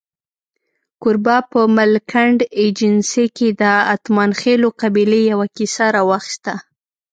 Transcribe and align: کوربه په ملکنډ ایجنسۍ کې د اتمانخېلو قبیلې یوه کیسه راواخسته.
کوربه 1.01 1.37
په 1.51 1.59
ملکنډ 1.77 2.39
ایجنسۍ 2.59 3.27
کې 3.37 3.49
د 3.61 3.63
اتمانخېلو 3.95 4.69
قبیلې 4.81 5.21
یوه 5.31 5.47
کیسه 5.57 5.85
راواخسته. 5.95 6.53